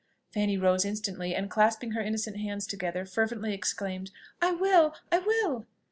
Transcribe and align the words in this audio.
Fanny 0.33 0.57
rose 0.57 0.83
instantly, 0.83 1.35
and 1.35 1.47
clasping 1.47 1.91
her 1.91 2.01
innocent 2.01 2.37
hands 2.37 2.65
together, 2.65 3.05
fervently 3.05 3.53
exclaimed 3.53 4.09
"I 4.41 4.51
will! 4.51 4.95
I 5.11 5.19
will!" 5.19 5.67